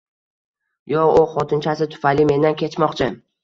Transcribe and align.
Yo`q, 0.93 1.03
u 1.21 1.27
xotinchasi 1.35 1.89
tufayli 1.95 2.29
mendan 2.33 2.61
kechmoqchi 2.67 3.15